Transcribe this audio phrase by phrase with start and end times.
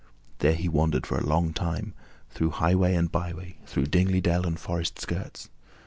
[0.39, 1.93] There he wandered for a long time,
[2.31, 5.51] through highway and byway, through dingly dell and forest skirts.